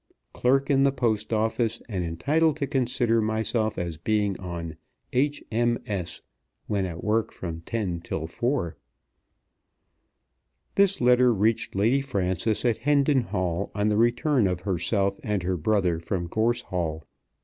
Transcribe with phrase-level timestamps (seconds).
[0.33, 4.77] Clerk in the Post Office, and entitled to consider myself as being on
[5.13, 6.21] "H.M.S."
[6.65, 8.77] when at work from ten till four.
[10.73, 15.55] This letter reached Lady Frances at Hendon Hall on the return of herself and her
[15.55, 17.03] brother from Gorse Hall.